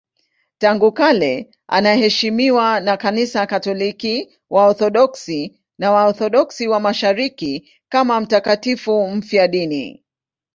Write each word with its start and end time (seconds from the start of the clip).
Tangu 0.57 0.91
kale 0.91 1.49
anaheshimiwa 1.67 2.79
na 2.79 2.97
Kanisa 2.97 3.47
Katoliki, 3.47 4.37
Waorthodoksi 4.49 5.59
na 5.77 5.91
Waorthodoksi 5.91 6.67
wa 6.67 6.79
Mashariki 6.79 7.71
kama 7.89 8.19
mtakatifu 8.21 9.07
mfiadini. 9.07 10.03